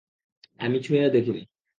আমিও 0.59 0.81
ছুঁয়ে 0.85 1.13
দেখিনি! 1.15 1.41